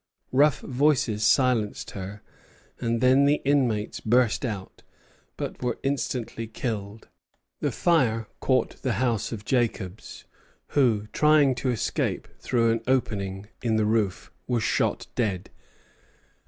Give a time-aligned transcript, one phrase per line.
[0.31, 2.23] Rough voices silenced her,
[2.79, 4.81] and then the inmates burst out,
[5.37, 7.07] but were instantly killed.
[7.59, 10.25] The fire caught the house of Jacobs,
[10.69, 15.51] who, trying to escape through an opening in the roof, was shot dead.